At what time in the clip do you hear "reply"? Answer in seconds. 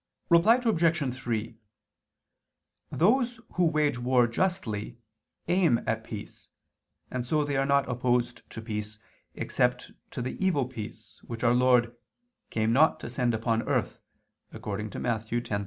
0.29-0.55